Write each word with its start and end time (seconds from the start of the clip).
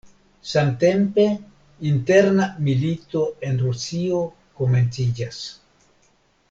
Samtempe, 0.51 1.25
interna 1.89 2.47
milito 2.69 3.23
en 3.51 3.63
Rusio 3.67 4.23
komenciĝas. 4.63 5.47